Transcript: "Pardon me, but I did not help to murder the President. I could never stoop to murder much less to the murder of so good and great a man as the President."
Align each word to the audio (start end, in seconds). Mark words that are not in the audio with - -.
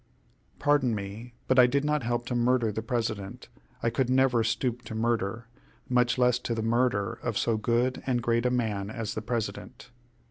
"Pardon 0.57 0.95
me, 0.95 1.35
but 1.47 1.59
I 1.59 1.67
did 1.67 1.85
not 1.85 2.01
help 2.01 2.25
to 2.25 2.33
murder 2.33 2.71
the 2.71 2.81
President. 2.81 3.49
I 3.83 3.91
could 3.91 4.09
never 4.09 4.43
stoop 4.43 4.81
to 4.85 4.95
murder 4.95 5.45
much 5.87 6.17
less 6.17 6.39
to 6.39 6.55
the 6.55 6.63
murder 6.63 7.19
of 7.21 7.37
so 7.37 7.55
good 7.55 8.01
and 8.07 8.19
great 8.19 8.47
a 8.47 8.49
man 8.49 8.89
as 8.89 9.13
the 9.13 9.21
President." 9.21 9.91